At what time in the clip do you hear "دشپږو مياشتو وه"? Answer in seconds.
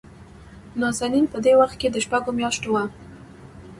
1.95-2.83